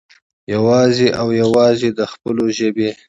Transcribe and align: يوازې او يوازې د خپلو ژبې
يوازې 0.53 1.07
او 1.19 1.27
يوازې 1.41 1.89
د 1.97 2.01
خپلو 2.11 2.45
ژبې 2.57 2.89